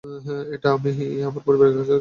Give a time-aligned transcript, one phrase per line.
[0.55, 0.91] এটা আমি
[1.21, 1.89] আমার পরিবারকেও জানিয়েছি।